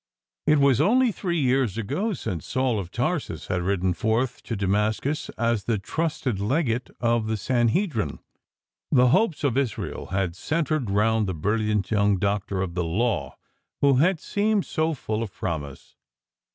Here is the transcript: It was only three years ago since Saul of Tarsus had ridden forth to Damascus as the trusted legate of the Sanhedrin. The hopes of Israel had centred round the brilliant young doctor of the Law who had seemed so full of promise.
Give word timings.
It 0.47 0.57
was 0.57 0.81
only 0.81 1.11
three 1.11 1.39
years 1.39 1.77
ago 1.77 2.13
since 2.13 2.47
Saul 2.47 2.79
of 2.79 2.89
Tarsus 2.89 3.49
had 3.49 3.61
ridden 3.61 3.93
forth 3.93 4.41
to 4.45 4.55
Damascus 4.55 5.29
as 5.37 5.65
the 5.65 5.77
trusted 5.77 6.39
legate 6.39 6.89
of 6.99 7.27
the 7.27 7.37
Sanhedrin. 7.37 8.17
The 8.91 9.09
hopes 9.09 9.43
of 9.43 9.57
Israel 9.59 10.07
had 10.07 10.35
centred 10.35 10.89
round 10.89 11.27
the 11.27 11.35
brilliant 11.35 11.91
young 11.91 12.17
doctor 12.17 12.63
of 12.63 12.73
the 12.73 12.83
Law 12.83 13.37
who 13.81 13.97
had 13.97 14.19
seemed 14.19 14.65
so 14.65 14.95
full 14.95 15.21
of 15.21 15.31
promise. 15.31 15.95